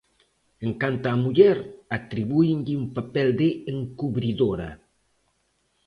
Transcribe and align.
En 0.65 0.71
canto 0.81 1.05
á 1.13 1.15
muller, 1.23 1.57
atribúenlle 1.97 2.73
un 2.81 2.87
papel 2.97 3.27
de 3.41 3.49
"encubridora". 3.73 4.69